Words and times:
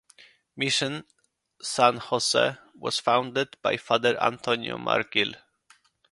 Mission 0.55 1.03
San 1.61 1.97
Jose 1.97 2.55
was 2.73 2.97
founded 2.97 3.55
by 3.61 3.77
Father 3.77 4.19
Antonio 4.19 4.75
Margil. 4.79 5.35